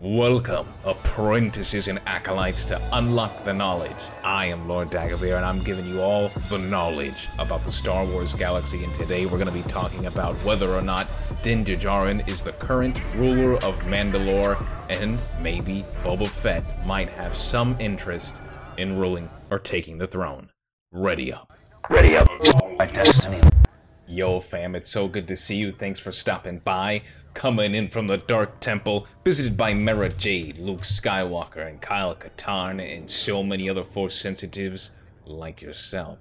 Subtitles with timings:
[0.00, 3.96] Welcome, apprentices and acolytes, to Unlock the Knowledge.
[4.24, 8.32] I am Lord Dagovere, and I'm giving you all the knowledge about the Star Wars
[8.32, 8.84] galaxy.
[8.84, 11.08] And today we're going to be talking about whether or not
[11.42, 17.74] Din Djarin is the current ruler of Mandalore, and maybe Boba Fett might have some
[17.80, 18.40] interest
[18.76, 20.48] in ruling or taking the throne.
[20.92, 21.52] Ready up.
[21.90, 22.28] Ready up.
[22.78, 23.40] My destiny.
[24.10, 25.70] Yo, fam, it's so good to see you.
[25.70, 27.02] Thanks for stopping by.
[27.34, 32.80] Coming in from the Dark Temple, visited by Mara Jade, Luke Skywalker, and Kyle Katarn,
[32.80, 34.92] and so many other Force sensitives
[35.26, 36.20] like yourself.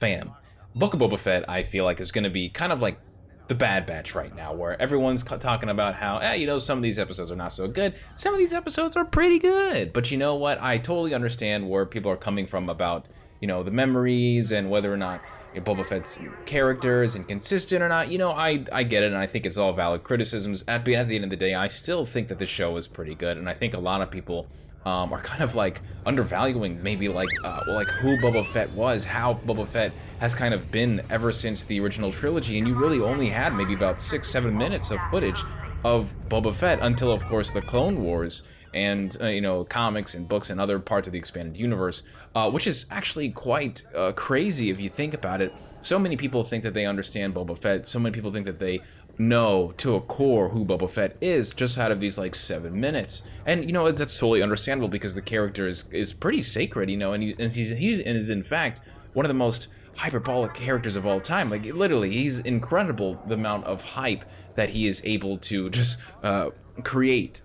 [0.00, 0.32] Fam,
[0.74, 2.98] Book of Boba Fett, I feel like, is going to be kind of like
[3.46, 6.82] the Bad Batch right now, where everyone's talking about how, eh, you know, some of
[6.82, 7.94] these episodes are not so good.
[8.16, 9.92] Some of these episodes are pretty good.
[9.92, 10.60] But you know what?
[10.60, 13.06] I totally understand where people are coming from about,
[13.40, 15.20] you know, the memories and whether or not
[15.60, 18.10] know, Boba Fett's character is inconsistent or not.
[18.10, 20.64] You know, I I get it, and I think it's all valid criticisms.
[20.68, 22.86] At the, at the end of the day, I still think that the show is
[22.86, 24.46] pretty good, and I think a lot of people
[24.84, 29.04] um, are kind of like undervaluing maybe like uh, well, like who Boba Fett was,
[29.04, 33.00] how Boba Fett has kind of been ever since the original trilogy, and you really
[33.00, 35.42] only had maybe about six seven minutes of footage
[35.84, 38.42] of Boba Fett until, of course, the Clone Wars
[38.74, 42.02] and uh, you know comics and books and other parts of the expanded universe,
[42.34, 45.54] uh, which is actually quite uh, crazy if you think about it.
[45.82, 47.86] So many people think that they understand Boba Fett.
[47.86, 48.80] So many people think that they
[49.18, 53.22] know to a core who Boba Fett is just out of these like seven minutes.
[53.46, 57.12] And you know that's totally understandable because the character is is pretty sacred, you know,
[57.12, 58.82] and, he, and he's he's and is in fact
[59.14, 61.50] one of the most hyperbolic characters of all time.
[61.50, 64.24] Like literally, he's incredible the amount of hype
[64.54, 66.50] that he is able to just uh,
[66.84, 67.40] create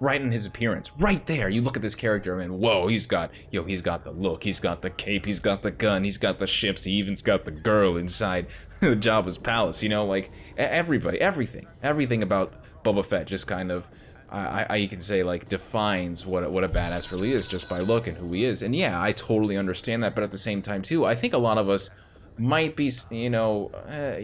[0.00, 1.48] right in his appearance right there.
[1.48, 4.44] You look at this character and whoa he's got yo he's got the look.
[4.44, 5.26] He's got the cape.
[5.26, 6.04] He's got the gun.
[6.04, 6.84] He's got the ships.
[6.84, 8.46] He even's got the girl inside
[8.80, 12.52] the Jabba's palace you know like everybody everything everything about
[12.84, 13.88] Boba Fett just kind of
[14.30, 17.80] I, I you can say like defines what what a badass really is just by
[17.80, 18.62] look and who he is.
[18.62, 21.38] And yeah I totally understand that but at the same time too I think a
[21.38, 21.90] lot of us
[22.36, 24.20] might be you know uh,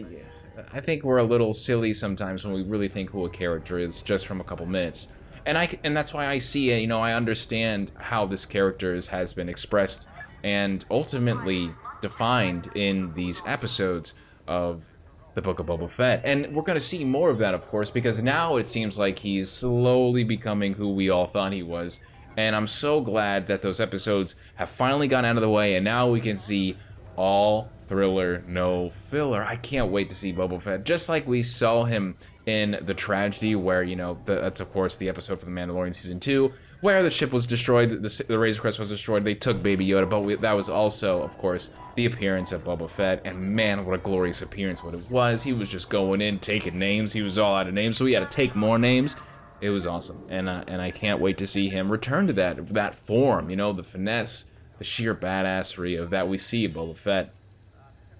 [0.71, 4.01] I think we're a little silly sometimes when we really think who a character is
[4.01, 5.09] just from a couple minutes
[5.45, 6.81] and I and that's why I see it.
[6.81, 10.07] You know, I understand how this character has been expressed
[10.43, 14.13] and ultimately defined in these episodes
[14.47, 14.85] of
[15.33, 17.91] the Book of Boba Fett, and we're going to see more of that, of course,
[17.91, 21.99] because now it seems like he's slowly becoming who we all thought he was.
[22.37, 25.83] And I'm so glad that those episodes have finally gone out of the way, and
[25.83, 26.77] now we can see
[27.17, 29.43] all thriller, no filler.
[29.43, 33.55] I can't wait to see Boba Fett, just like we saw him in the tragedy,
[33.55, 37.01] where you know the, that's of course the episode for the Mandalorian season two, where
[37.03, 39.23] the ship was destroyed, the, the Razor Crest was destroyed.
[39.23, 42.89] They took Baby Yoda, but we, that was also, of course, the appearance of Boba
[42.89, 43.21] Fett.
[43.25, 44.83] And man, what a glorious appearance!
[44.83, 45.43] What it was.
[45.43, 47.13] He was just going in, taking names.
[47.13, 49.15] He was all out of names, so he had to take more names.
[49.61, 52.67] It was awesome, and uh, and I can't wait to see him return to that
[52.73, 53.49] that form.
[53.49, 54.45] You know, the finesse,
[54.77, 57.31] the sheer badassery of that we see Boba Fett.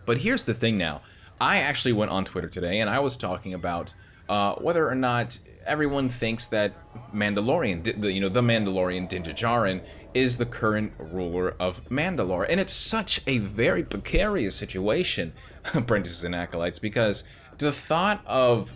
[0.05, 1.01] But here's the thing now.
[1.41, 3.93] I actually went on Twitter today and I was talking about
[4.29, 6.73] uh, whether or not everyone thinks that
[7.13, 9.81] Mandalorian, you know, the Mandalorian Din Djarin
[10.13, 15.33] is the current ruler of Mandalore, and it's such a very precarious situation,
[15.73, 17.23] apprentices and acolytes, because
[17.57, 18.73] the thought of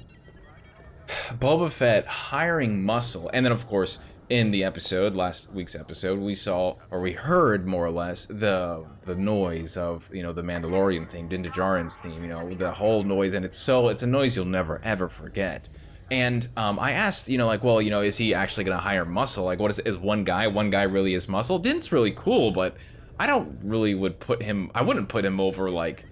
[1.08, 4.00] Boba Fett hiring muscle, and then of course
[4.30, 8.86] in the episode, last week's episode, we saw or we heard more or less the
[9.06, 13.04] the noise of you know the Mandalorian theme, Din Djarin's theme, you know the whole
[13.04, 15.68] noise, and it's so it's a noise you'll never ever forget.
[16.12, 19.06] And um, I asked, you know, like, well, you know, is he actually gonna hire
[19.06, 19.46] muscle?
[19.46, 20.48] Like, what is is one guy?
[20.48, 21.58] One guy really is muscle?
[21.58, 22.78] Din's really cool, but
[23.20, 24.72] I don't really would put him.
[24.76, 26.06] I wouldn't put him over like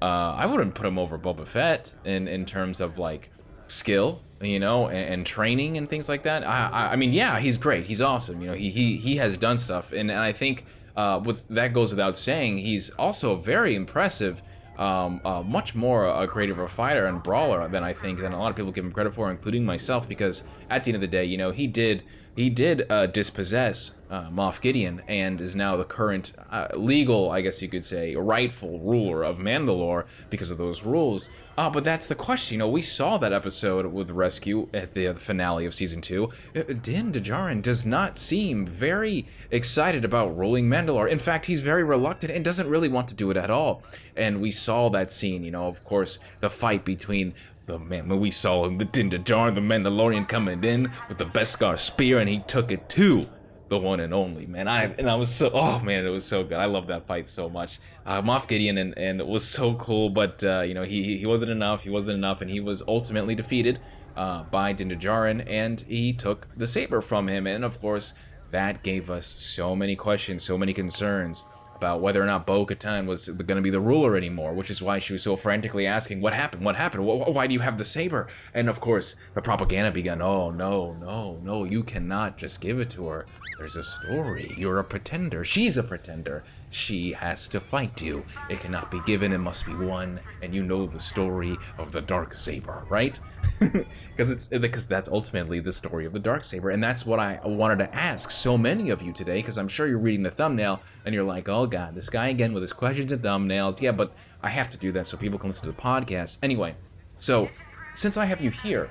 [0.00, 3.30] uh, I wouldn't put him over Boba Fett in in terms of like
[3.66, 6.46] skill, you know, and, and training and things like that.
[6.46, 7.86] I, I I mean, yeah, he's great.
[7.86, 8.40] He's awesome.
[8.40, 10.64] You know, he he he has done stuff, and, and I think
[10.96, 14.42] uh, with that goes without saying, he's also very impressive.
[14.78, 18.38] Um, uh, much more a creative a fighter and brawler than I think than a
[18.38, 20.08] lot of people give him credit for, including myself.
[20.08, 22.04] Because at the end of the day, you know, he did
[22.38, 27.40] he did uh, dispossess uh, Moff Gideon and is now the current uh, legal, I
[27.40, 31.28] guess you could say, rightful ruler of Mandalore because of those rules.
[31.56, 32.54] Uh, but that's the question.
[32.54, 36.30] You know, we saw that episode with Rescue at the finale of season two.
[36.54, 41.10] Uh, Din Djarin does not seem very excited about ruling Mandalore.
[41.10, 43.82] In fact, he's very reluctant and doesn't really want to do it at all.
[44.14, 45.42] And we saw that scene.
[45.42, 47.34] You know, of course, the fight between
[47.68, 51.26] the man when we saw him, the Din Djarin, the Mandalorian coming in with the
[51.26, 53.24] Beskar spear, and he took it to
[53.68, 54.66] the one and only man.
[54.66, 56.58] I and I was so oh man, it was so good.
[56.58, 57.78] I love that fight so much.
[58.06, 61.26] Uh, Moff Gideon and, and it was so cool, but uh, you know he he
[61.26, 61.84] wasn't enough.
[61.84, 63.78] He wasn't enough, and he was ultimately defeated
[64.16, 67.46] uh, by Din Djarin, and he took the saber from him.
[67.46, 68.14] And of course,
[68.50, 71.44] that gave us so many questions, so many concerns
[71.78, 74.82] about whether or not Bo Katan was going to be the ruler anymore, which is
[74.82, 76.64] why she was so frantically asking, What happened?
[76.64, 77.04] What happened?
[77.06, 78.26] Why do you have the saber?
[78.52, 82.90] And of course, the propaganda began, Oh, no, no, no, you cannot just give it
[82.90, 83.26] to her.
[83.58, 84.54] There's a story.
[84.56, 85.44] You're a pretender.
[85.44, 86.44] She's a pretender.
[86.70, 88.24] She has to fight you.
[88.50, 90.20] It cannot be given, it must be won.
[90.42, 93.18] And you know the story of the dark saber, right?
[93.60, 97.20] Because it's uh, because that's ultimately the story of the dark saber, and that's what
[97.20, 99.36] I wanted to ask so many of you today.
[99.36, 102.52] Because I'm sure you're reading the thumbnail and you're like, "Oh God, this guy again
[102.52, 104.12] with his questions and thumbnails." Yeah, but
[104.42, 106.76] I have to do that so people can listen to the podcast anyway.
[107.16, 107.48] So,
[107.94, 108.90] since I have you here,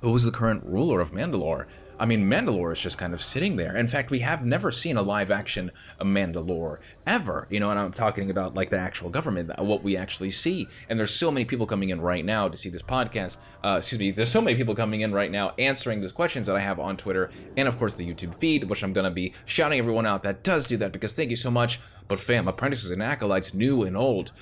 [0.00, 1.66] who's the current ruler of Mandalore?
[1.98, 3.74] I mean, Mandalore is just kind of sitting there.
[3.74, 5.70] In fact, we have never seen a live action
[6.00, 10.30] Mandalore ever, you know, and I'm talking about like the actual government, what we actually
[10.30, 10.68] see.
[10.90, 13.38] And there's so many people coming in right now to see this podcast.
[13.64, 16.56] Uh, excuse me, there's so many people coming in right now answering these questions that
[16.56, 19.32] I have on Twitter and, of course, the YouTube feed, which I'm going to be
[19.46, 21.80] shouting everyone out that does do that because thank you so much.
[22.08, 24.32] But, fam, apprentices and acolytes, new and old,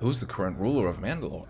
[0.00, 1.48] who's the current ruler of Mandalore?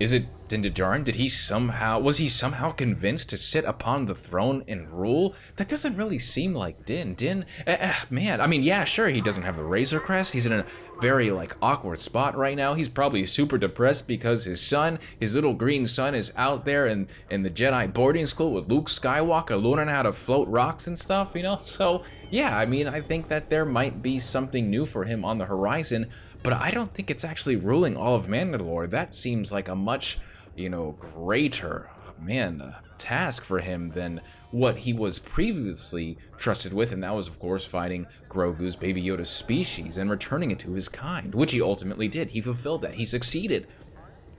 [0.00, 1.04] Is it Din Djarin?
[1.04, 5.34] Did he somehow was he somehow convinced to sit upon the throne and rule?
[5.56, 7.12] That doesn't really seem like Din.
[7.12, 8.40] Din, uh, uh, man.
[8.40, 10.32] I mean, yeah, sure, he doesn't have the Razor Crest.
[10.32, 10.64] He's in a
[11.02, 12.72] very like awkward spot right now.
[12.72, 17.06] He's probably super depressed because his son, his little green son, is out there in
[17.28, 21.32] in the Jedi boarding school with Luke Skywalker, learning how to float rocks and stuff.
[21.34, 25.04] You know, so yeah, I mean, I think that there might be something new for
[25.04, 26.08] him on the horizon
[26.42, 28.88] but I don't think it's actually ruling all of Mandalore.
[28.90, 30.18] That seems like a much,
[30.56, 31.90] you know, greater,
[32.20, 34.20] man, uh, task for him than
[34.50, 39.24] what he was previously trusted with, and that was, of course, fighting Grogu's Baby Yoda
[39.24, 42.28] species and returning it to his kind, which he ultimately did.
[42.30, 42.94] He fulfilled that.
[42.94, 43.68] He succeeded.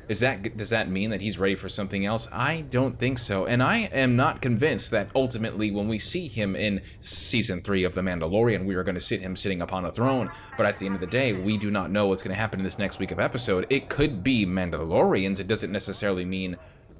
[0.08, 2.28] Is that does that mean that he's ready for something else?
[2.32, 6.56] I don't think so, and I am not convinced that ultimately, when we see him
[6.56, 9.92] in season three of The Mandalorian, we are going to see him sitting upon a
[9.92, 10.30] throne.
[10.58, 12.60] But at the end of the day, we do not know what's going to happen
[12.60, 13.68] in this next week of episode.
[13.70, 15.40] It could be Mandalorians.
[15.40, 16.58] It doesn't necessarily mean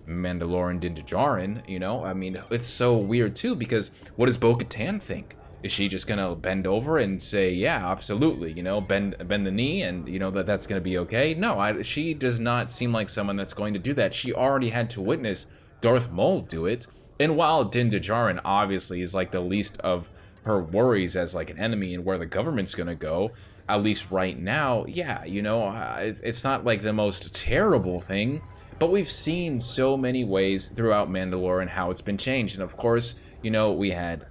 [0.08, 1.68] Mandalorian Din Djarin.
[1.68, 5.36] You know, I mean, it's so weird too because what does Bo-Katan think?
[5.64, 9.52] Is she just gonna bend over and say, "Yeah, absolutely," you know, bend bend the
[9.52, 11.34] knee, and you know that that's gonna be okay?
[11.34, 14.14] No, I, she does not seem like someone that's going to do that.
[14.14, 15.48] She already had to witness
[15.82, 16.88] Darth Maul do it,
[17.20, 20.10] and while Din Djarin obviously is like the least of
[20.44, 23.32] her worries as like an enemy and where the government's gonna go,
[23.70, 25.70] at least right now, yeah, you know,
[26.00, 28.42] it's it's not like the most terrible thing.
[28.80, 32.56] But we've seen so many ways throughout Mandalore and how it's been changed.
[32.56, 34.26] And of course, you know, we had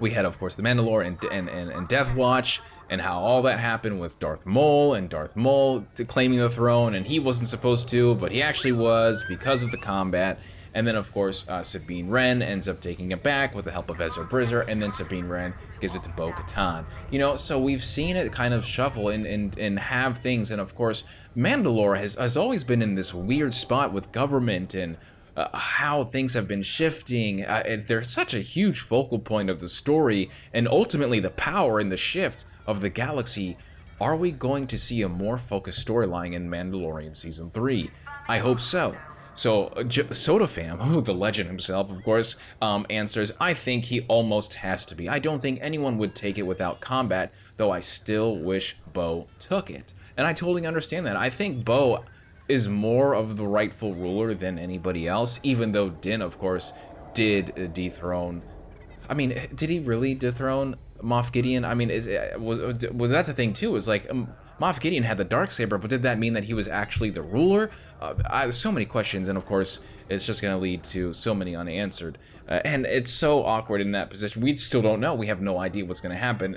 [0.00, 2.60] we had, of course, the Mandalore and, and, and, and Death Watch,
[2.90, 7.06] and how all that happened with Darth Maul and Darth Maul claiming the throne, and
[7.06, 10.38] he wasn't supposed to, but he actually was because of the combat.
[10.74, 13.90] And then, of course, uh, Sabine Wren ends up taking it back with the help
[13.90, 16.84] of Ezra Bridger, and then Sabine Wren gives it to Bo Katan.
[17.10, 20.60] You know, so we've seen it kind of shuffle and, and, and have things, and
[20.60, 21.04] of course,
[21.36, 24.96] Mandalore has, has always been in this weird spot with government and
[25.38, 27.44] uh, how things have been shifting.
[27.44, 31.92] Uh, they're such a huge focal point of the story, and ultimately the power and
[31.92, 33.56] the shift of the galaxy.
[34.00, 37.90] Are we going to see a more focused storyline in Mandalorian season three?
[38.28, 38.96] I hope so.
[39.36, 44.00] So uh, J- Fam, who the legend himself, of course, um, answers, I think he
[44.02, 45.08] almost has to be.
[45.08, 49.70] I don't think anyone would take it without combat, though I still wish Bo took
[49.70, 49.94] it.
[50.16, 51.16] And I totally understand that.
[51.16, 52.04] I think Bo
[52.48, 56.72] is more of the rightful ruler than anybody else, even though Din, of course,
[57.14, 58.42] did dethrone.
[59.08, 61.64] I mean, did he really dethrone Moff Gideon?
[61.64, 63.76] I mean, is was was that's the thing too?
[63.76, 66.54] Is like um, Moff Gideon had the dark saber, but did that mean that he
[66.54, 67.70] was actually the ruler?
[68.00, 71.34] Uh, I, so many questions, and of course, it's just going to lead to so
[71.34, 72.18] many unanswered.
[72.48, 74.42] Uh, and it's so awkward in that position.
[74.42, 75.14] We still don't know.
[75.14, 76.56] We have no idea what's going to happen.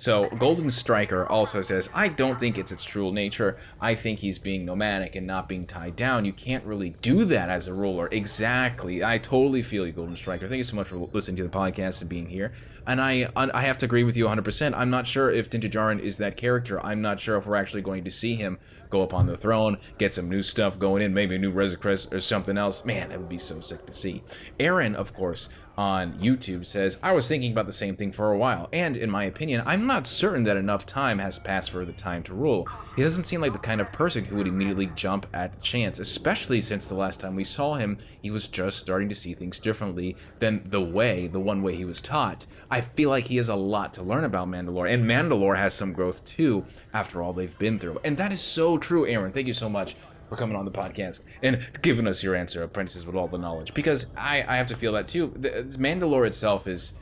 [0.00, 3.58] So Golden Striker also says, I don't think it's its true nature.
[3.82, 6.24] I think he's being nomadic and not being tied down.
[6.24, 8.08] You can't really do that as a ruler.
[8.10, 9.04] Exactly.
[9.04, 10.48] I totally feel you, Golden Striker.
[10.48, 12.52] Thank you so much for listening to the podcast and being here.
[12.86, 14.74] And I I have to agree with you 100%.
[14.74, 16.84] I'm not sure if Din is that character.
[16.84, 19.76] I'm not sure if we're actually going to see him go up on the throne,
[19.98, 22.86] get some new stuff going in, maybe a new Razor Crest or something else.
[22.86, 24.22] Man, that would be so sick to see.
[24.58, 28.36] Aaron, of course, on YouTube says, I was thinking about the same thing for a
[28.36, 31.92] while, and in my opinion, I'm not certain that enough time has passed for the
[31.92, 32.68] time to rule.
[32.96, 35.98] He doesn't seem like the kind of person who would immediately jump at the chance,
[35.98, 39.58] especially since the last time we saw him, he was just starting to see things
[39.58, 42.46] differently than the way, the one way he was taught.
[42.70, 45.92] I feel like he has a lot to learn about Mandalore, and Mandalore has some
[45.92, 48.00] growth too, after all they've been through.
[48.04, 49.32] And that is so true, Aaron.
[49.32, 49.96] Thank you so much
[50.30, 53.74] for coming on the podcast and giving us your answer, apprentices with all the knowledge.
[53.74, 55.34] Because I, I have to feel that too.
[55.36, 56.94] The, Mandalore itself is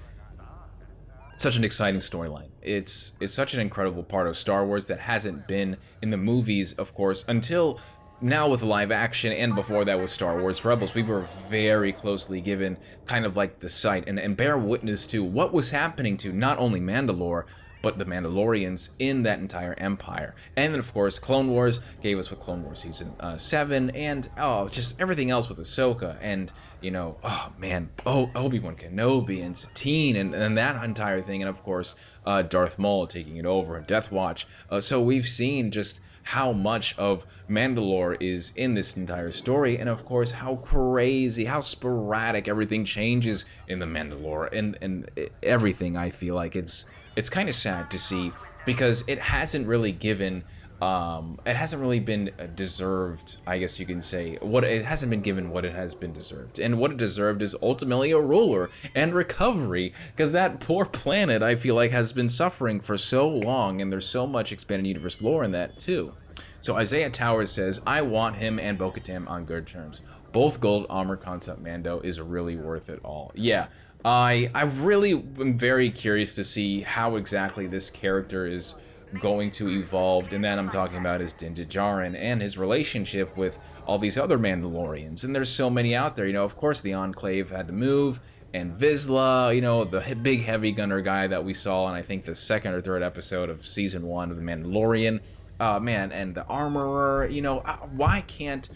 [1.36, 2.48] such an exciting storyline.
[2.62, 6.72] It's it's such an incredible part of Star Wars that hasn't been in the movies,
[6.72, 7.78] of course, until
[8.20, 10.94] now with live action and before that with Star Wars Rebels.
[10.94, 15.22] We were very closely given kind of like the sight and, and bear witness to
[15.22, 17.44] what was happening to not only Mandalore,
[17.82, 20.34] but the Mandalorians in that entire empire.
[20.56, 24.28] And then, of course, Clone Wars gave us with Clone Wars season uh, seven, and
[24.38, 29.44] oh, just everything else with Ahsoka, and you know, oh man, oh Obi Wan Kenobi
[29.44, 31.94] and Satine, and, and that entire thing, and of course,
[32.26, 34.46] uh, Darth Maul taking it over and Death Watch.
[34.70, 39.88] Uh, so we've seen just how much of Mandalore is in this entire story, and
[39.88, 45.10] of course how crazy, how sporadic everything changes in the Mandalore, and and
[45.42, 45.96] everything.
[45.96, 46.86] I feel like it's
[47.18, 48.32] it's kind of sad to see
[48.64, 50.44] because it hasn't really given
[50.80, 54.38] um, it hasn't really been deserved, I guess you can say.
[54.40, 57.56] What it hasn't been given what it has been deserved, and what it deserved is
[57.60, 59.92] ultimately a ruler and recovery.
[60.14, 64.06] Because that poor planet, I feel like, has been suffering for so long, and there's
[64.06, 66.12] so much expanded universe lore in that too.
[66.60, 70.02] So Isaiah Towers says, "I want him and Bo-Katan on good terms.
[70.30, 73.66] Both gold armor concept Mando is really worth it all." Yeah,
[74.04, 78.74] I I really am very curious to see how exactly this character is
[79.20, 83.58] going to evolve, and that I'm talking about is Din Djarin and his relationship with
[83.86, 85.24] all these other Mandalorians.
[85.24, 86.26] And there's so many out there.
[86.26, 88.20] You know, of course, the Enclave had to move,
[88.54, 92.24] and Vizsla, you know, the big heavy gunner guy that we saw in I think
[92.24, 95.20] the second or third episode of season one of the Mandalorian.
[95.60, 97.26] Uh, man, and the Armorer.
[97.26, 98.68] You know, uh, why can't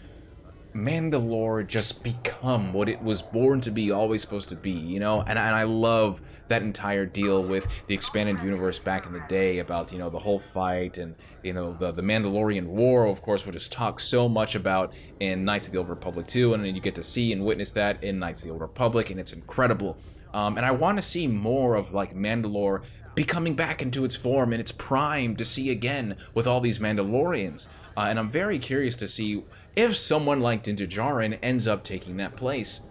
[0.73, 5.21] Mandalore just become what it was born to be, always supposed to be, you know?
[5.21, 9.59] And, and I love that entire deal with the expanded universe back in the day
[9.59, 13.45] about, you know, the whole fight and, you know, the, the Mandalorian War, of course,
[13.45, 16.55] which is talked so much about in Knights of the Old Republic 2.
[16.55, 19.19] And you get to see and witness that in Knights of the Old Republic, and
[19.19, 19.97] it's incredible.
[20.33, 22.81] Um, and I want to see more of, like, Mandalore
[23.15, 27.67] becoming back into its form and its prime to see again with all these Mandalorians.
[27.95, 29.43] Uh, and I'm very curious to see
[29.75, 32.81] if someone like Din Djarin ends up taking that place.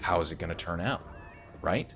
[0.00, 1.02] How is it going to turn out?
[1.62, 1.92] Right?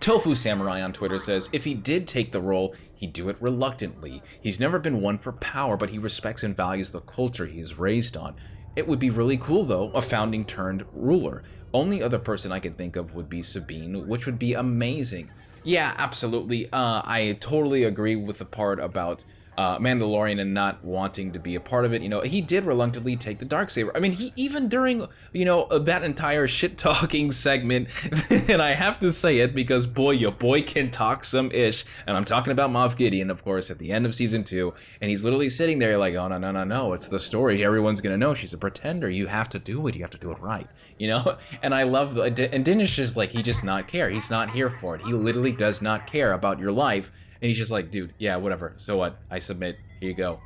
[0.00, 4.22] Tofu Samurai on Twitter says if he did take the role, he'd do it reluctantly.
[4.40, 7.78] He's never been one for power, but he respects and values the culture he is
[7.78, 8.34] raised on.
[8.76, 11.42] It would be really cool, though, a foundling turned ruler.
[11.74, 15.30] Only other person I could think of would be Sabine, which would be amazing.
[15.64, 16.70] Yeah, absolutely.
[16.72, 19.24] Uh, I totally agree with the part about
[19.60, 22.00] uh, Mandalorian and not wanting to be a part of it.
[22.00, 23.94] You know, he did reluctantly take the dark saber.
[23.94, 27.90] I mean, he even during you know that entire shit talking segment,
[28.30, 32.16] and I have to say it because boy, your boy can talk some ish, and
[32.16, 35.24] I'm talking about Moff Gideon, of course, at the end of season two, and he's
[35.24, 37.62] literally sitting there like, oh no no no no, it's the story.
[37.62, 39.10] Everyone's gonna know she's a pretender.
[39.10, 39.94] You have to do it.
[39.94, 40.68] You have to do it right.
[40.98, 44.08] You know, and I love the and Dennis just like he just not care.
[44.08, 45.02] He's not here for it.
[45.02, 47.12] He literally does not care about your life
[47.42, 48.74] and he's just like, dude, yeah, whatever.
[48.76, 49.16] So what?
[49.30, 49.78] I submit.
[50.00, 50.40] Here you go.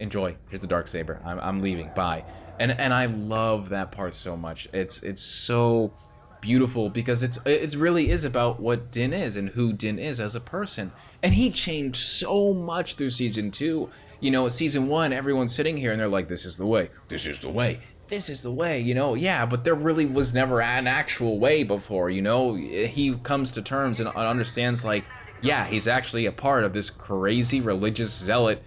[0.00, 0.34] Enjoy.
[0.48, 1.20] Here's the dark saber.
[1.24, 1.90] I'm, I'm leaving.
[1.94, 2.24] Bye.
[2.58, 4.68] And and I love that part so much.
[4.72, 5.92] It's it's so
[6.40, 10.34] beautiful because it's it really is about what Din is and who Din is as
[10.34, 10.92] a person.
[11.22, 13.90] And he changed so much through season two.
[14.20, 16.90] You know, season one, everyone's sitting here and they're like, "This is the way.
[17.08, 19.14] This is the way." This is the way, you know.
[19.14, 22.54] Yeah, but there really was never an actual way before, you know.
[22.54, 25.04] He comes to terms and understands like
[25.42, 28.62] yeah, he's actually a part of this crazy religious zealot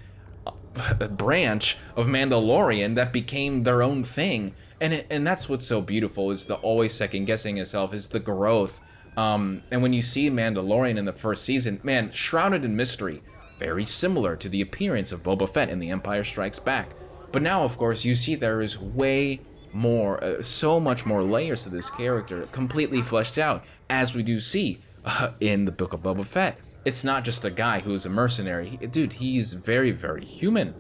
[0.46, 4.54] uh, branch of Mandalorian that became their own thing.
[4.82, 8.20] And it, and that's what's so beautiful is the always second guessing itself is the
[8.20, 8.82] growth.
[9.16, 13.24] Um, and when you see Mandalorian in the first season, man, shrouded in mystery,
[13.58, 16.90] very similar to the appearance of Boba Fett in The Empire Strikes Back.
[17.32, 19.40] But now, of course, you see there is way
[19.72, 24.42] more, uh, so much more layers to this character, completely fleshed out, as we do
[24.42, 28.10] see uh, in the Book of Boba Fett it's not just a guy who's a
[28.10, 28.78] mercenary.
[28.92, 30.76] Dude, he's very, very human.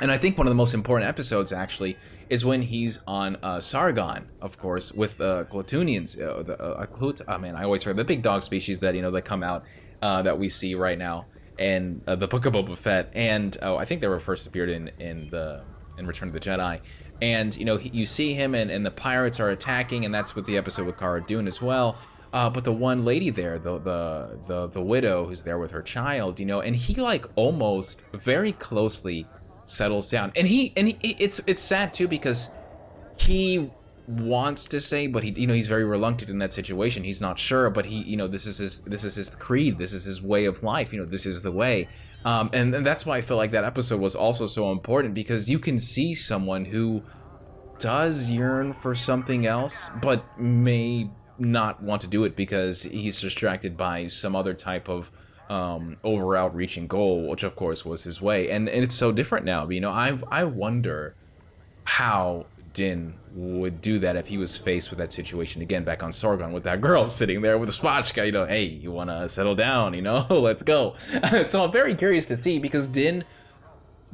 [0.00, 1.96] And I think one of the most important episodes actually
[2.28, 6.20] is when he's on uh, Sorgan, of course, with uh, Klatooinians.
[6.20, 9.02] Uh, the uh, Klut, oh man, I always forget the big dog species that you
[9.02, 9.64] know that come out
[10.00, 11.26] uh, that we see right now,
[11.58, 14.70] and uh, the Book of Boba Fett, and oh, I think they were first appeared
[14.70, 15.62] in in the
[15.98, 16.80] in Return of the Jedi,
[17.20, 20.34] and you know he, you see him and, and the pirates are attacking, and that's
[20.34, 21.96] what the episode with Cara Dune as well.
[22.32, 25.82] Uh, but the one lady there, the, the the the widow who's there with her
[25.82, 29.26] child, you know, and he like almost very closely
[29.66, 32.48] settles down, and he and he, it's it's sad too because
[33.18, 33.70] he
[34.06, 37.04] wants to say, but he, you know, he's very reluctant in that situation.
[37.04, 39.78] He's not sure, but he, you know, this is his, this is his creed.
[39.78, 40.92] This is his way of life.
[40.92, 41.88] You know, this is the way.
[42.24, 45.48] Um, and, and that's why I feel like that episode was also so important because
[45.48, 47.02] you can see someone who
[47.78, 51.10] does yearn for something else, but may
[51.44, 55.10] not want to do it because he's distracted by some other type of
[55.50, 58.50] um, over outreaching goal, which of course was his way.
[58.50, 59.68] And, and it's so different now.
[59.68, 61.14] You know, I I wonder
[61.84, 66.10] how Din would do that if he was faced with that situation again back on
[66.10, 69.28] Sorgan with that girl sitting there with a spotchka, you know, hey, you want to
[69.28, 70.94] settle down, you know, let's go.
[71.44, 73.24] so I'm very curious to see because Din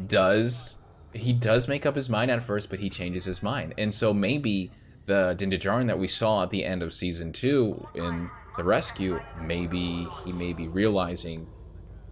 [0.06, 0.76] does
[1.14, 4.12] he does make up his mind at first, but he changes his mind, and so
[4.12, 4.70] maybe
[5.08, 9.18] the Din Djarin that we saw at the end of season two in the rescue,
[9.40, 11.46] maybe he may be realizing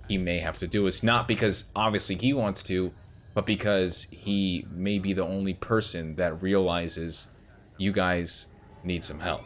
[0.08, 1.02] he may have to do it.
[1.02, 2.90] not because obviously he wants to,
[3.34, 7.28] but because he may be the only person that realizes
[7.76, 8.46] you guys
[8.82, 9.42] need some help.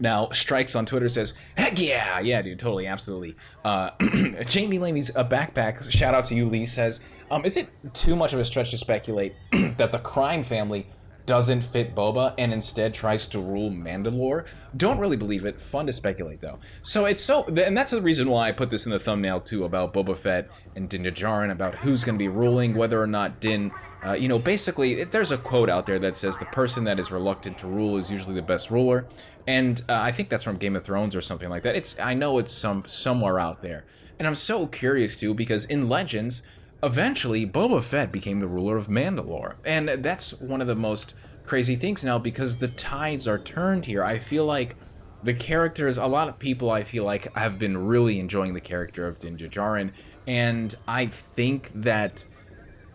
[0.00, 3.36] Now, Strikes on Twitter says, heck yeah, yeah, dude, totally, absolutely.
[3.64, 3.90] Uh,
[4.48, 8.34] Jamie Laney's a backpack, shout out to you, Lee, says, um, is it too much
[8.34, 9.34] of a stretch to speculate
[9.78, 10.86] that the crime family
[11.26, 14.46] doesn't fit Boba and instead tries to rule Mandalore.
[14.76, 15.60] Don't really believe it.
[15.60, 16.58] Fun to speculate though.
[16.82, 19.64] So it's so, and that's the reason why I put this in the thumbnail too
[19.64, 23.40] about Boba Fett and Din Djarin about who's going to be ruling, whether or not
[23.40, 23.72] Din.
[24.04, 27.10] Uh, you know, basically, there's a quote out there that says the person that is
[27.10, 29.06] reluctant to rule is usually the best ruler,
[29.46, 31.74] and uh, I think that's from Game of Thrones or something like that.
[31.74, 33.86] It's I know it's some somewhere out there,
[34.18, 36.42] and I'm so curious too because in Legends
[36.84, 39.54] eventually Boba Fett became the ruler of Mandalore.
[39.64, 41.14] And that's one of the most
[41.46, 44.04] crazy things now because the tides are turned here.
[44.04, 44.76] I feel like
[45.22, 49.06] the characters, a lot of people I feel like have been really enjoying the character
[49.06, 49.92] of Din Djarin.
[50.26, 52.24] And I think that,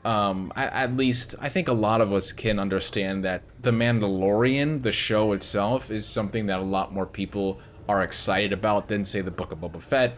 [0.06, 4.92] um, at least, I think a lot of us can understand that The Mandalorian, the
[4.92, 9.32] show itself, is something that a lot more people are excited about than, say, the
[9.32, 10.18] Book of Boba Fett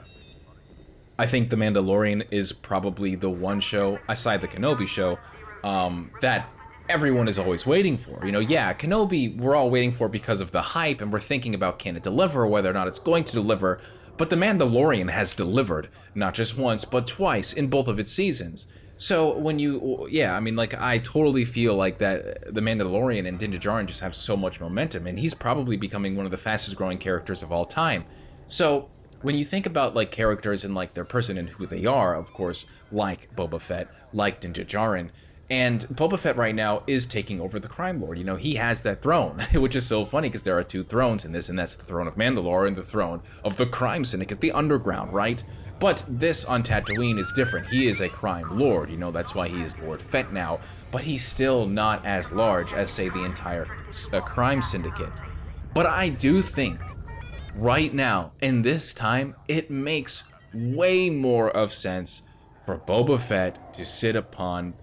[1.22, 5.20] I think The Mandalorian is probably the one show, aside the Kenobi show,
[5.64, 6.50] um, that
[6.90, 8.26] everyone is always waiting for.
[8.26, 11.54] You know, yeah, Kenobi, we're all waiting for because of the hype, and we're thinking
[11.54, 13.80] about can it deliver, or whether or not it's going to deliver.
[14.18, 18.66] But The Mandalorian has delivered, not just once, but twice in both of its seasons.
[18.98, 23.38] So when you, yeah, I mean, like I totally feel like that the Mandalorian and
[23.38, 26.78] Din Djarin just have so much momentum, and he's probably becoming one of the fastest
[26.78, 28.06] growing characters of all time.
[28.48, 28.90] So
[29.22, 32.34] when you think about like characters and like their person and who they are, of
[32.34, 35.10] course, like Boba Fett, like Din Djarin,
[35.50, 38.18] and Boba Fett right now is taking over the Crime Lord.
[38.18, 41.26] You know, he has that throne, which is so funny because there are two thrones
[41.26, 44.40] in this, and that's the throne of Mandalore and the throne of the Crime Syndicate,
[44.40, 45.44] the Underground, right?
[45.82, 47.68] But this on Tatooine is different.
[47.68, 50.60] He is a crime lord, you know, that's why he is Lord Fett now,
[50.92, 53.68] but he's still not as large as, say, the entire
[54.14, 55.12] uh, crime syndicate.
[55.74, 56.80] But I do think
[57.56, 62.24] right now, in this time, it makes way more of sense
[62.66, 64.74] for Boba Fett to sit upon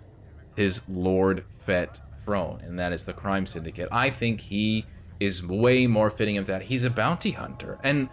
[0.57, 3.89] his Lord Fett throne, and that is the Crime Syndicate.
[3.93, 4.85] I think he
[5.21, 6.63] is way more fitting of that.
[6.63, 8.09] He's a bounty hunter, and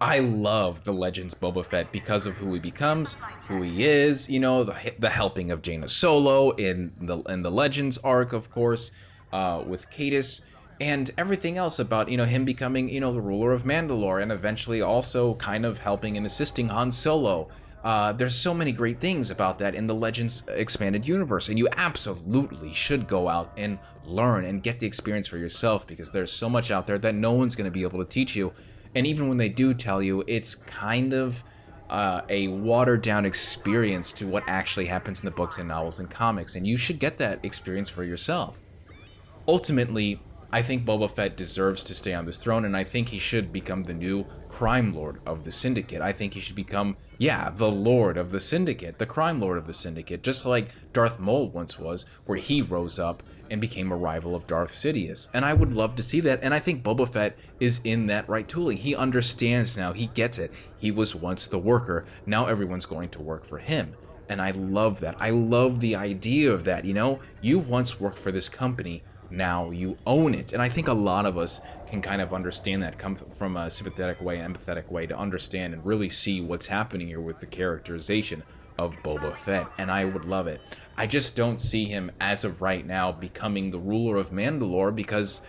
[0.00, 4.28] I love the Legends Boba Fett because of who he becomes, who he is.
[4.28, 8.50] You know, the the helping of Jaina Solo in the in the Legends arc, of
[8.50, 8.90] course,
[9.32, 10.42] uh, with Caedus
[10.80, 14.32] and everything else about you know him becoming you know the ruler of Mandalore and
[14.32, 17.48] eventually also kind of helping and assisting Han Solo.
[17.84, 21.68] Uh, there's so many great things about that in the Legends expanded universe, and you
[21.76, 26.48] absolutely should go out and learn and get the experience for yourself because there's so
[26.48, 28.52] much out there that no one's going to be able to teach you.
[28.94, 31.42] And even when they do tell you, it's kind of
[31.90, 36.08] uh, a watered down experience to what actually happens in the books and novels and
[36.08, 38.60] comics, and you should get that experience for yourself.
[39.48, 40.20] Ultimately,
[40.54, 43.54] I think Boba Fett deserves to stay on this throne, and I think he should
[43.54, 46.02] become the new crime lord of the Syndicate.
[46.02, 49.66] I think he should become, yeah, the lord of the Syndicate, the crime lord of
[49.66, 53.96] the Syndicate, just like Darth Maul once was, where he rose up and became a
[53.96, 55.28] rival of Darth Sidious.
[55.32, 58.28] And I would love to see that, and I think Boba Fett is in that
[58.28, 58.76] right tooling.
[58.76, 60.52] He understands now, he gets it.
[60.76, 63.94] He was once the worker, now everyone's going to work for him.
[64.28, 65.16] And I love that.
[65.20, 66.84] I love the idea of that.
[66.84, 70.52] You know, you once worked for this company now you own it.
[70.52, 73.70] And I think a lot of us can kind of understand that, come from a
[73.70, 78.42] sympathetic way, empathetic way, to understand and really see what's happening here with the characterization
[78.78, 79.66] of Boba Fett.
[79.78, 80.60] And I would love it.
[80.96, 85.42] I just don't see him as of right now becoming the ruler of Mandalore because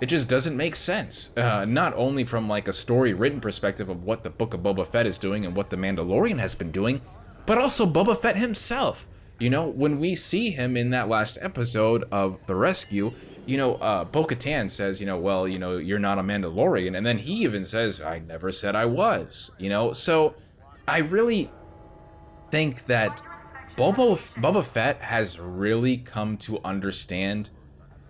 [0.00, 1.36] it just doesn't make sense.
[1.36, 4.86] Uh, not only from like a story written perspective of what the Book of Boba
[4.86, 7.00] Fett is doing and what the Mandalorian has been doing,
[7.46, 9.08] but also Boba Fett himself.
[9.38, 13.12] You know, when we see him in that last episode of The Rescue,
[13.46, 16.96] you know, uh, Bo Katan says, you know, well, you know, you're not a Mandalorian.
[16.96, 19.92] And then he even says, I never said I was, you know?
[19.92, 20.34] So
[20.86, 21.50] I really
[22.50, 23.22] think that
[23.76, 27.50] Boba, Boba Fett has really come to understand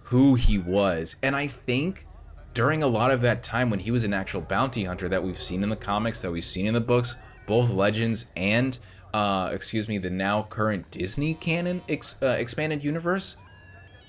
[0.05, 1.17] who he was.
[1.23, 2.07] And I think
[2.55, 5.41] during a lot of that time when he was an actual bounty hunter that we've
[5.41, 8.79] seen in the comics, that we've seen in the books, both Legends and,
[9.19, 13.37] uh, excuse me, the now current Disney canon ex- uh, expanded universe,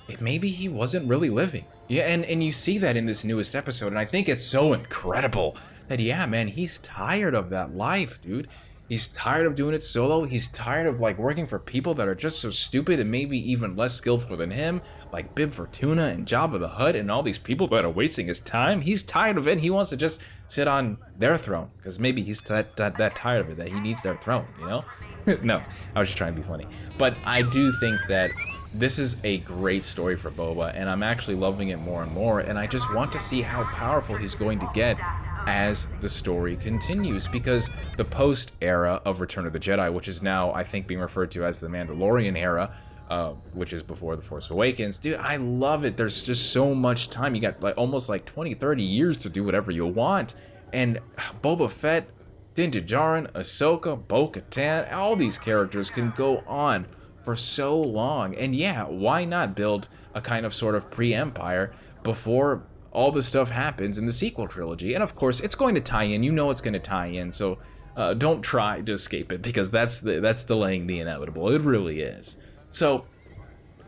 [0.08, 1.66] it, maybe he wasn't really living.
[1.88, 4.74] Yeah, and, and you see that in this newest episode, and I think it's so
[4.74, 8.48] incredible that, yeah, man, he's tired of that life, dude.
[8.88, 10.26] He's tired of doing it solo.
[10.26, 13.76] He's tired of like working for people that are just so stupid and maybe even
[13.76, 17.68] less skillful than him, like Bib Fortuna and Jabba the Hutt and all these people
[17.68, 18.82] that are wasting his time.
[18.82, 19.60] He's tired of it.
[19.60, 23.42] he wants to just sit on their throne because maybe he's that, that that tired
[23.42, 24.46] of it that he needs their throne.
[24.60, 24.86] You know?
[25.44, 25.62] no,
[25.96, 26.68] I was just trying to be funny.
[26.98, 28.32] But I do think that
[28.74, 32.42] this is a great story for Boba, and I'm actually loving it more and more.
[32.42, 34.98] And I just want to see how powerful he's going to get
[35.48, 40.22] as the story continues because the post era of Return of the Jedi, which is
[40.22, 42.72] now, I think, being referred to as the Mandalorian era,
[43.10, 45.98] uh, which is before The Force Awakens, dude, I love it.
[45.98, 47.36] There's just so much time.
[47.36, 50.36] You got like almost like 20, 30 years to do whatever you want.
[50.74, 51.00] And
[51.42, 52.10] Boba Fett,
[52.56, 56.86] Din Djarin, Ahsoka, Bo Katan, all these characters can go on
[57.24, 58.36] for so long.
[58.36, 63.28] And yeah, why not build a kind of sort of pre Empire before all this
[63.28, 64.94] stuff happens in the sequel trilogy.
[64.94, 66.24] And of course, it's going to tie in.
[66.24, 67.32] You know it's going to tie in.
[67.32, 67.60] So
[67.96, 71.50] uh, don't try to escape it because that's the, that's delaying the inevitable.
[71.50, 72.38] It really is.
[72.72, 73.06] So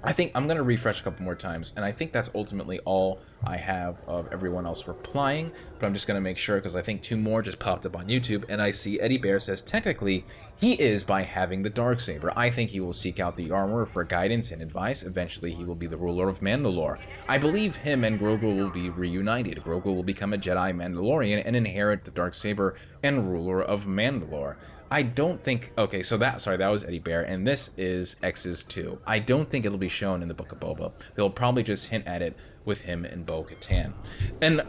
[0.04, 2.80] I think I'm going to refresh a couple more times, and I think that's ultimately
[2.80, 6.76] all I have of everyone else replying, but I'm just going to make sure because
[6.76, 9.62] I think two more just popped up on YouTube, and I see Eddie Bear says
[9.62, 10.26] technically
[10.60, 12.34] he is by having the dark saber.
[12.36, 15.04] I think he will seek out the armor for guidance and advice.
[15.04, 16.98] Eventually, he will be the ruler of Mandalore.
[17.28, 19.58] I believe him and Grogu will be reunited.
[19.63, 24.56] Grogu will become a Jedi Mandalorian and inherit the dark saber and ruler of Mandalore.
[24.91, 25.71] I don't think.
[25.77, 28.99] Okay, so that sorry, that was Eddie Bear, and this is X's two.
[29.08, 30.91] I don't think it'll be shown in the Book of Boba.
[31.15, 33.93] They'll probably just hint at it with him and Bo Katan.
[34.41, 34.62] And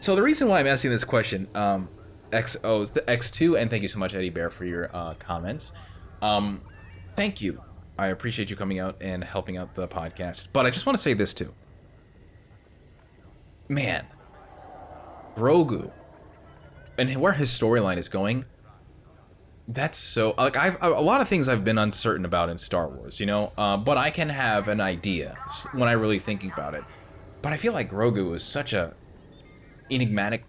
[0.00, 1.88] so the reason why I'm asking this question, um,
[2.32, 5.72] XO is the X2, and thank you so much, Eddie Bear, for your uh, comments.
[6.22, 6.60] Um,
[7.14, 7.62] thank you.
[7.96, 10.48] I appreciate you coming out and helping out the podcast.
[10.52, 11.54] But I just want to say this too.
[13.68, 14.06] Man,
[15.36, 15.92] Grogu,
[16.96, 18.44] and where his storyline is going
[19.68, 23.20] that's so like I've a lot of things I've been uncertain about in Star Wars,
[23.20, 25.36] you know, uh, but I can have an idea
[25.72, 26.82] when I really think about it.
[27.42, 28.94] But I feel like Grogu is such a
[29.90, 30.44] enigmatic,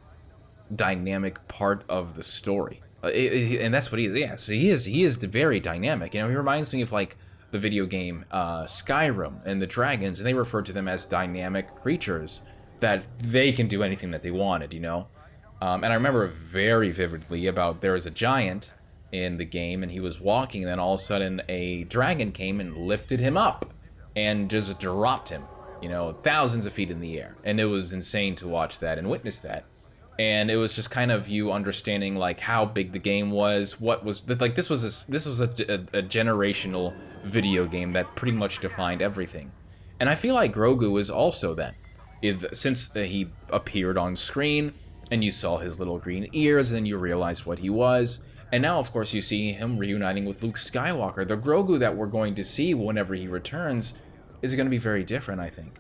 [0.74, 4.18] dynamic part of the story, uh, it, it, and that's what he is.
[4.18, 4.86] Yeah, so he is.
[4.86, 6.14] He is very dynamic.
[6.14, 7.18] You know, he reminds me of like
[7.52, 11.76] the video game uh, Skyrim and the dragons, and they refer to them as dynamic
[11.76, 12.42] creatures
[12.80, 14.74] that they can do anything that they wanted.
[14.74, 15.08] You know.
[15.62, 18.72] Um, and I remember very vividly about there was a giant
[19.12, 22.32] in the game and he was walking and then all of a sudden a dragon
[22.32, 23.74] came and lifted him up
[24.15, 25.43] and just dropped him
[25.82, 27.36] you know thousands of feet in the air.
[27.43, 29.65] And it was insane to watch that and witness that.
[30.17, 34.04] And it was just kind of you understanding like how big the game was what
[34.04, 36.93] was like this was a, this was a, a, a generational
[37.24, 39.52] video game that pretty much defined everything.
[40.00, 41.76] And i feel like grogu was also that.
[42.22, 44.74] If, since he appeared on screen
[45.10, 48.64] and you saw his little green ears and then you realized what he was and
[48.64, 51.28] now, of course, you see him reuniting with Luke Skywalker.
[51.28, 53.94] The Grogu that we're going to see whenever he returns
[54.42, 55.80] is going to be very different, I think.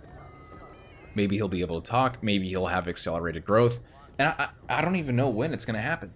[1.15, 2.21] Maybe he'll be able to talk.
[2.21, 3.81] Maybe he'll have accelerated growth.
[4.19, 6.13] And I, I don't even know when it's going to happen.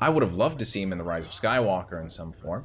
[0.00, 2.64] I would have loved to see him in The Rise of Skywalker in some form.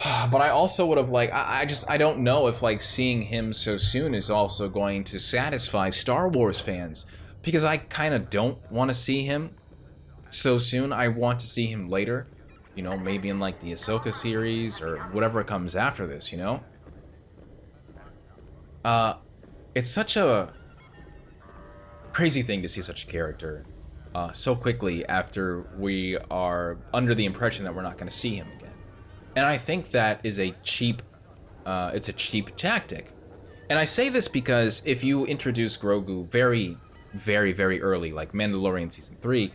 [0.30, 3.22] But I also would have, like, I, I just, I don't know if, like, seeing
[3.22, 7.06] him so soon is also going to satisfy Star Wars fans.
[7.42, 9.54] Because I kind of don't want to see him
[10.32, 10.92] so soon.
[10.92, 12.26] I want to see him later.
[12.74, 16.62] You know, maybe in like the Ahsoka series or whatever comes after this, you know?
[18.84, 19.14] Uh,
[19.74, 20.52] it's such a
[22.12, 23.64] crazy thing to see such a character
[24.14, 28.34] uh, so quickly after we are under the impression that we're not going to see
[28.34, 28.72] him again.
[29.36, 31.02] And I think that is a cheap,
[31.64, 33.12] uh, it's a cheap tactic.
[33.70, 36.76] And I say this because if you introduce Grogu very,
[37.14, 39.52] very, very early, like Mandalorian season three,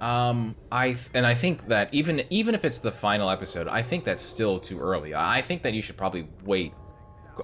[0.00, 4.04] um, I and I think that even even if it's the final episode, I think
[4.04, 5.14] that's still too early.
[5.14, 6.72] I think that you should probably wait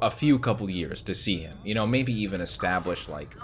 [0.00, 1.58] a few couple years to see him.
[1.64, 3.34] You know, maybe even establish like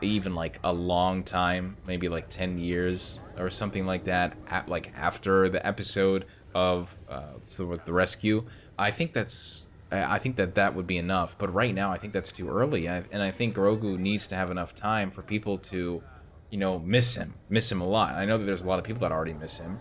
[0.00, 4.92] even like a long time, maybe like 10 years or something like that, at, like
[4.96, 8.44] after the episode of uh, so with the rescue.
[8.78, 11.36] I think that's I I think that that would be enough.
[11.38, 14.36] But right now, I think that's too early, I, and I think Grogu needs to
[14.36, 16.02] have enough time for people to,
[16.50, 18.14] you know, miss him, miss him a lot.
[18.14, 19.78] I know that there's a lot of people that already miss him,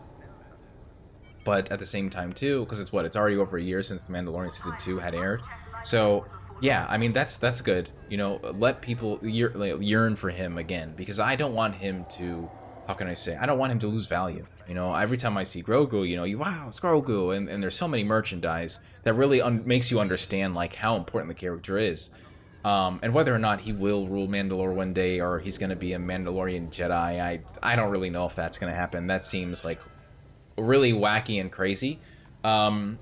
[1.45, 4.03] but at the same time too, because it's what it's already over a year since
[4.03, 5.41] the Mandalorian season two had aired,
[5.83, 6.25] so
[6.59, 7.89] yeah, I mean that's that's good.
[8.09, 12.49] You know, let people yearn for him again because I don't want him to.
[12.87, 13.35] How can I say?
[13.35, 14.45] I don't want him to lose value.
[14.67, 17.61] You know, every time I see Grogu, you know, you wow, it's Grogu, and, and
[17.61, 21.77] there's so many merchandise that really un- makes you understand like how important the character
[21.77, 22.09] is,
[22.67, 25.75] um, and whether or not he will rule Mandalore one day or he's going to
[25.77, 26.91] be a Mandalorian Jedi.
[26.91, 29.07] I I don't really know if that's going to happen.
[29.07, 29.79] That seems like
[30.57, 32.01] really wacky and crazy,
[32.43, 32.99] um,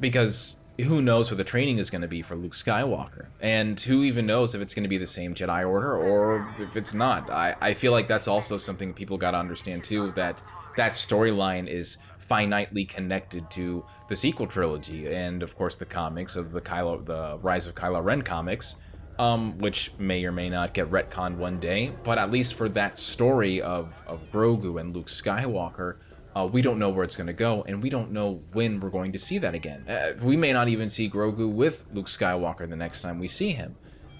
[0.00, 4.02] because who knows what the training is going to be for Luke Skywalker, and who
[4.02, 7.30] even knows if it's going to be the same Jedi Order or if it's not.
[7.30, 10.42] I, I feel like that's also something people got to understand too that
[10.76, 16.50] that storyline is finitely connected to the sequel trilogy and of course the comics of
[16.50, 18.74] the Kylo the Rise of Kylo Ren comics.
[19.18, 22.98] Um, which may or may not get retconned one day, but at least for that
[22.98, 25.96] story of, of Grogu and Luke Skywalker,
[26.36, 28.90] uh, we don't know where it's going to go, and we don't know when we're
[28.90, 29.88] going to see that again.
[29.88, 33.52] Uh, we may not even see Grogu with Luke Skywalker the next time we see
[33.52, 33.74] him.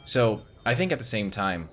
[0.04, 1.68] So I think at the same time,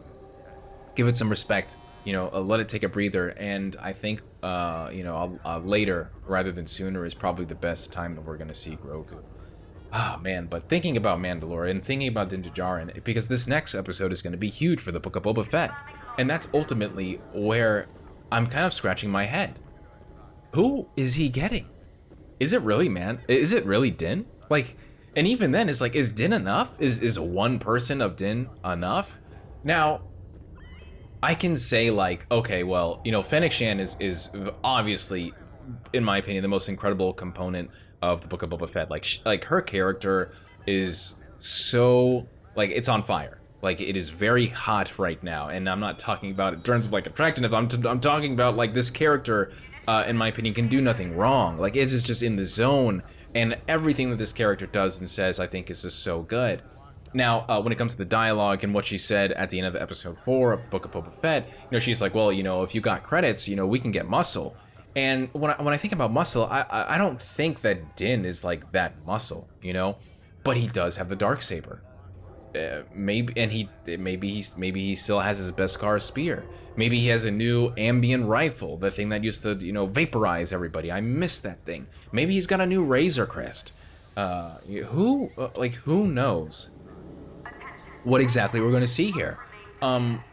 [0.96, 1.78] give it some respect.
[2.04, 6.12] You know, uh, let it take a breather, and I think uh, you know later
[6.28, 9.24] rather than sooner is probably the best time that we're going to see Grogu.
[9.96, 14.12] Ah man, but thinking about Mandalore and thinking about Din Djarin, because this next episode
[14.12, 15.72] is going to be huge for the Book of Boba Fett,
[16.18, 17.88] and that's ultimately where
[18.32, 19.60] I'm kind of scratching my head
[20.54, 21.68] who is he getting?
[22.40, 23.22] Is it really man?
[23.28, 24.26] Is it really Din?
[24.50, 24.78] Like,
[25.16, 26.74] and even then, it's like, is Din enough?
[26.80, 29.20] Is is one person of Din enough?
[29.64, 30.02] Now,
[31.22, 34.30] I can say like, okay, well, you know, Fennec Shand is is
[34.64, 35.34] obviously,
[35.92, 37.70] in my opinion, the most incredible component
[38.04, 38.92] of the Book of Boba Fett.
[38.92, 40.32] Like, like her character
[40.68, 43.40] is so like it's on fire.
[43.62, 46.92] Like it is very hot right now, and I'm not talking about in terms of
[46.92, 47.54] like attractiveness.
[47.54, 49.54] I'm t- I'm talking about like this character
[49.88, 51.58] uh, in my opinion, can do nothing wrong.
[51.58, 55.40] Like it is just in the zone, and everything that this character does and says,
[55.40, 56.62] I think, is just so good.
[57.14, 59.68] Now, uh, when it comes to the dialogue and what she said at the end
[59.68, 62.44] of episode four of the Book of Boba Fett, you know, she's like, "Well, you
[62.44, 64.56] know, if you got credits, you know, we can get muscle."
[64.96, 68.44] And when I, when I think about muscle, I I don't think that Din is
[68.44, 69.98] like that muscle, you know,
[70.44, 71.82] but he does have the dark saber.
[72.56, 76.46] Uh, maybe and he maybe he's maybe he still has his Beskar spear.
[76.76, 80.54] Maybe he has a new amban rifle, the thing that used to you know vaporize
[80.54, 80.92] everybody.
[80.92, 81.88] I miss that thing.
[82.12, 83.72] Maybe he's got a new Razor Crest.
[84.16, 84.58] Uh,
[84.92, 86.70] who uh, like who knows
[88.04, 89.40] what exactly we're going to see here?
[89.82, 90.24] Um,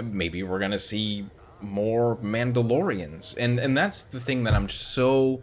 [0.00, 1.26] maybe we're going to see
[1.62, 5.42] more Mandalorians, and and that's the thing that I'm so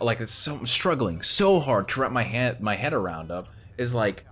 [0.00, 3.48] like it's so I'm struggling so hard to wrap my head my head around up
[3.76, 4.24] is like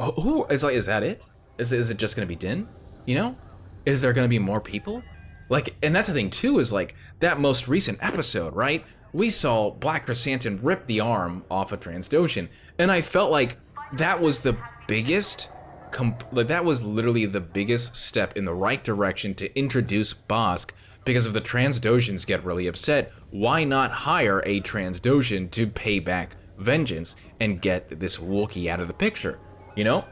[0.00, 1.22] who is like is that it?
[1.58, 2.68] Is, is it just gonna be din?
[3.04, 3.36] You know?
[3.84, 5.02] Is there gonna be more people?
[5.48, 8.84] Like and that's the thing too is like that most recent episode right?
[9.12, 13.56] We saw Black Krrsantan rip the arm off of Trandoshan and i felt like
[13.94, 15.50] that was the biggest
[15.90, 20.70] comp- like that was literally the biggest step in the right direction to introduce Bossk
[21.04, 26.36] because if the Trandoshans get really upset why not hire a Trandoshan to pay back
[26.58, 29.38] vengeance and get this Wookiee out of the picture
[29.78, 30.04] you know?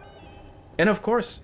[0.79, 1.41] And of course,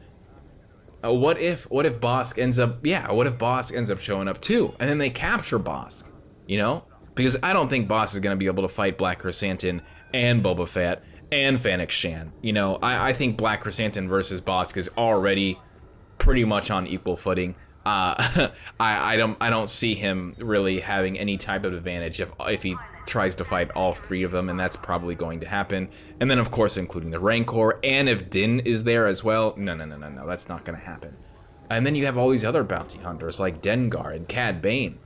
[1.05, 4.29] uh, what if what if Bossk ends up yeah, what if Bossk ends up showing
[4.29, 6.05] up too, and then they capture Bossk,
[6.47, 6.85] you know?
[7.17, 9.81] Because I don't think Bossk is gonna be able to fight Black Krrsantan
[10.15, 12.33] and Boba Fett and Fennec Shand.
[12.43, 15.59] You know, I, I think Black Krrsantan versus Bossk is already
[16.19, 17.55] pretty much on equal footing.
[17.85, 22.31] Uh, I, I don't I don't see him really having any type of advantage if
[22.41, 25.89] if he tries to fight all three of them, and that's probably going to happen.
[26.21, 29.75] And then, of course, including the Rancor, and if Din is there as well, no,
[29.75, 31.17] no, no, no, no, that's not going to happen.
[31.69, 34.99] And then you have all these other bounty hunters like Dengar and Cad Bane.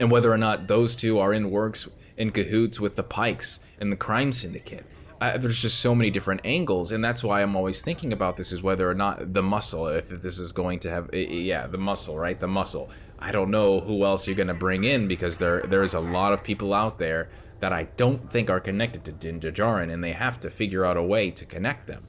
[0.00, 3.90] And whether or not those two are in works in cahoots with the Pikes and
[3.90, 4.84] the Crime Syndicate.
[5.22, 8.50] Uh, there's just so many different angles, and that's why I'm always thinking about this
[8.50, 12.18] is whether or not the muscle, if this is going to have, yeah, the muscle,
[12.18, 12.40] right?
[12.40, 12.90] The muscle.
[13.20, 16.42] I don't know who else you're gonna bring in because there there's a lot of
[16.42, 17.28] people out there
[17.60, 20.96] that I don't think are connected to Din Djarin, and they have to figure out
[20.96, 22.08] a way to connect them.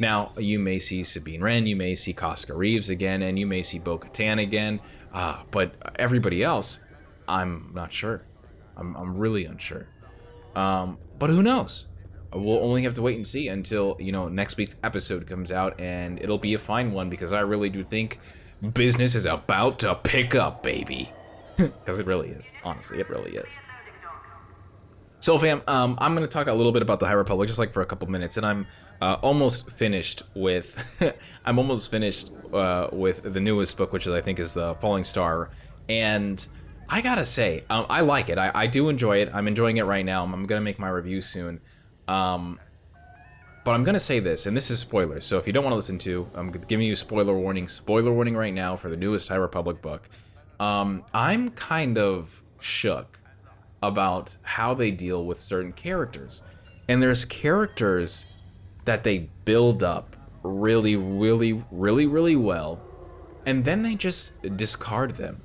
[0.00, 3.62] Now, you may see Sabine Wren, you may see Koska Reeves again, and you may
[3.62, 4.80] see Bo Katan again,
[5.12, 6.80] uh, but everybody else,
[7.28, 8.22] I'm not sure.
[8.76, 9.86] I'm, I'm really unsure.
[10.56, 11.86] Um, but who knows?
[12.32, 15.80] We'll only have to wait and see until, you know, next week's episode comes out,
[15.80, 18.20] and it'll be a fine one because I really do think
[18.74, 21.12] business is about to pick up, baby.
[21.56, 22.52] Because it really is.
[22.62, 23.58] Honestly, it really is.
[25.18, 27.58] So, fam, um, I'm going to talk a little bit about the High Republic, just
[27.58, 28.66] like for a couple minutes, and I'm
[29.02, 30.76] uh, almost finished with.
[31.44, 35.02] I'm almost finished uh, with the newest book, which is, I think is the Fallen
[35.02, 35.50] Star,
[35.88, 36.46] and
[36.88, 38.38] I gotta say, um, I like it.
[38.38, 39.30] I, I do enjoy it.
[39.34, 40.22] I'm enjoying it right now.
[40.22, 41.60] I'm, I'm gonna make my review soon.
[42.08, 42.58] Um,
[43.64, 45.26] but I'm gonna say this, and this is spoilers.
[45.26, 47.68] So if you don't want to listen to, I'm giving you spoiler warning.
[47.68, 50.08] Spoiler warning right now for the newest High Republic book.
[50.58, 53.20] Um, I'm kind of shook
[53.82, 56.42] about how they deal with certain characters,
[56.88, 58.26] and there's characters
[58.86, 62.80] that they build up really, really, really, really well,
[63.44, 65.42] and then they just discard them.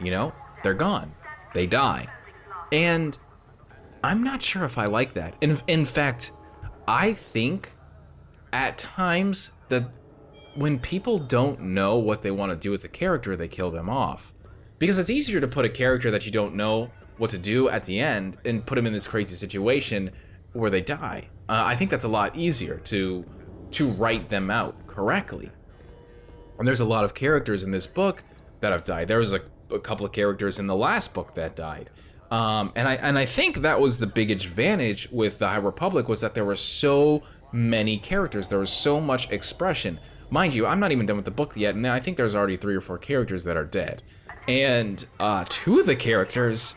[0.00, 0.32] You know,
[0.62, 1.12] they're gone.
[1.54, 2.06] They die.
[2.70, 3.16] And
[4.06, 5.34] I'm not sure if I like that.
[5.40, 6.30] In, in fact,
[6.86, 7.72] I think
[8.52, 9.90] at times that
[10.54, 13.90] when people don't know what they want to do with a character, they kill them
[13.90, 14.32] off.
[14.78, 17.84] Because it's easier to put a character that you don't know what to do at
[17.84, 20.12] the end and put them in this crazy situation
[20.52, 21.26] where they die.
[21.48, 23.24] Uh, I think that's a lot easier to
[23.72, 25.50] to write them out correctly.
[26.60, 28.22] And there's a lot of characters in this book
[28.60, 29.08] that have died.
[29.08, 29.40] There was a,
[29.72, 31.90] a couple of characters in the last book that died.
[32.30, 36.08] Um, and I and I think that was the big advantage with the High Republic
[36.08, 38.48] was that there were so many characters.
[38.48, 40.00] There was so much expression.
[40.28, 42.56] Mind you, I'm not even done with the book yet, and I think there's already
[42.56, 44.02] three or four characters that are dead.
[44.48, 46.74] And uh, two of the characters,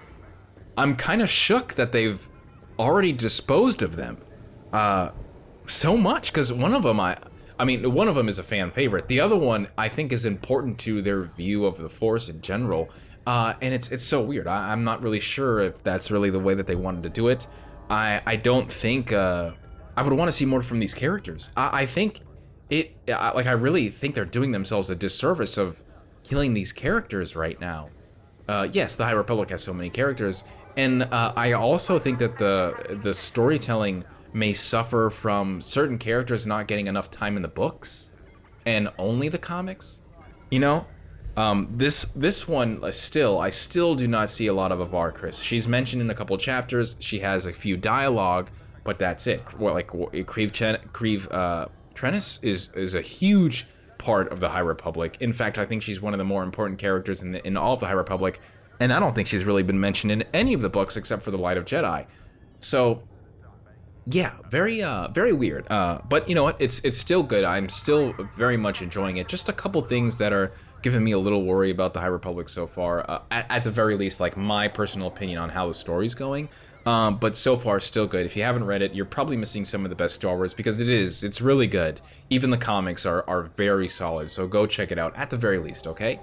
[0.78, 2.28] I'm kind of shook that they've
[2.78, 4.18] already disposed of them.
[4.72, 5.10] Uh,
[5.66, 7.18] so much because one of them I
[7.58, 9.08] I mean one of them is a fan favorite.
[9.08, 12.90] The other one I think is important to their view of the Force in general.
[13.30, 14.48] Uh, and it's it's so weird.
[14.48, 17.28] I, am not really sure if that's really the way that they wanted to do
[17.28, 17.46] it.
[17.88, 19.52] I I don't think uh,
[19.96, 21.52] I would want to see more from these characters.
[21.56, 22.22] I, I think
[22.72, 25.84] it I, like I really think they're doing themselves a disservice of
[26.24, 27.90] killing these characters right now.
[28.48, 30.44] Uh, yes, the High Republic has so many characters,
[30.76, 36.68] and uh, I also think that the the storytelling may suffer from certain characters not
[36.68, 38.10] getting enough time in the books
[38.66, 40.02] and only the comics.
[40.50, 40.88] You know,
[41.40, 45.14] um, this this one uh, still I still do not see a lot of Avar
[45.14, 45.42] Kriss.
[45.42, 46.98] She's mentioned in a couple chapters.
[47.00, 48.50] She has a few dialogue,
[48.84, 49.42] but that's it.
[49.58, 54.60] Well, like Kreeve Chen, Kreeve uh, Trennis is is a huge part of the High
[54.60, 55.16] Republic.
[55.22, 57.74] In fact, I think she's one of the more important characters in the, in all
[57.74, 58.42] of the High Republic,
[58.82, 61.32] and I don't think she's really been mentioned in any of the books except for
[61.32, 62.06] the Light of Jedi.
[62.60, 63.02] So
[64.06, 65.70] yeah, very uh very weird.
[65.72, 66.56] Uh but you know what?
[66.60, 67.44] It's it's still good.
[67.44, 69.28] I'm still very much enjoying it.
[69.28, 72.50] Just a couple things that are giving me a little worry about the High Republic
[72.50, 73.10] so far.
[73.10, 76.50] Uh, at, at the very least, like my personal opinion on how the story's going.
[76.86, 78.26] Um, but so far, still good.
[78.26, 80.80] If you haven't read it, you're probably missing some of the best Star Wars because
[80.80, 81.24] it is.
[81.24, 82.00] It's really good.
[82.30, 84.30] Even the comics are are very solid.
[84.30, 85.88] So go check it out at the very least.
[85.88, 86.20] Okay.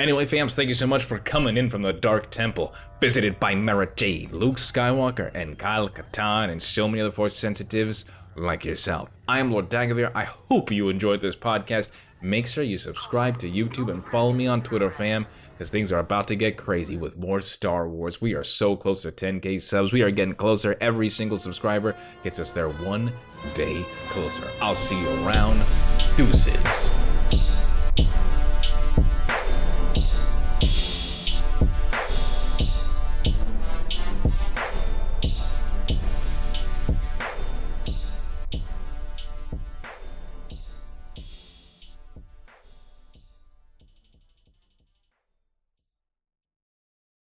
[0.00, 3.54] Anyway, fams, thank you so much for coming in from the Dark Temple, visited by
[3.54, 8.04] Mara Jade, Luke Skywalker, and Kyle Katarn, and so many other Force sensitives
[8.34, 9.16] like yourself.
[9.28, 10.10] I am Lord Dagovere.
[10.12, 11.90] I hope you enjoyed this podcast.
[12.20, 16.00] Make sure you subscribe to YouTube and follow me on Twitter, fam, because things are
[16.00, 18.20] about to get crazy with more Star Wars.
[18.20, 19.92] We are so close to 10k subs.
[19.92, 20.76] We are getting closer.
[20.80, 23.12] Every single subscriber gets us there one
[23.54, 24.48] day closer.
[24.60, 25.64] I'll see you around.
[26.16, 26.90] Deuces.